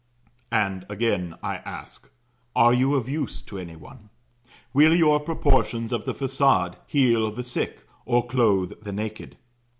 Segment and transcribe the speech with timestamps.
[0.51, 2.09] And, again, I ask
[2.55, 4.09] Are you of use to any one?
[4.73, 9.37] Will your proportions of the façade heal the sick, or clothe the naked?